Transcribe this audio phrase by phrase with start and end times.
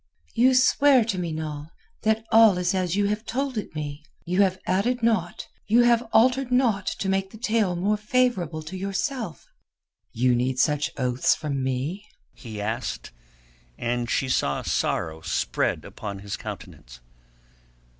[0.33, 1.67] "You swear to me, Noll,
[2.01, 6.51] that all is as you have told it me—you have added naught, you have altered
[6.51, 9.45] naught to make the tale more favourable to yourself?"
[10.11, 12.03] "You need such oaths from me?"
[12.33, 13.11] he asked,
[13.77, 16.99] and she saw sorrow spread upon his countenance.